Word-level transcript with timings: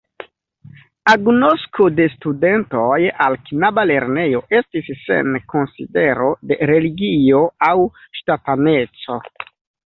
Agnosko 1.11 1.89
de 1.99 2.07
studentoj 2.13 2.97
al 3.27 3.37
knaba 3.51 3.85
lernejo 3.91 4.43
estis 4.61 4.91
sen 5.05 5.39
konsidero 5.55 6.33
de 6.53 6.61
religio 6.75 7.47
aŭ 7.71 7.75
ŝtataneco. 8.23 9.23